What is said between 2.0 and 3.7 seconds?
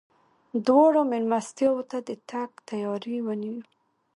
د تګ تیاری ونیو.